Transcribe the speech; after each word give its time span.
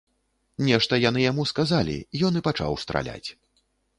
Нешта 0.67 0.97
яны 1.09 1.19
яму 1.31 1.43
сказалі, 1.51 1.97
ён 2.29 2.33
і 2.41 2.45
пачаў 2.47 2.81
страляць. 2.87 3.29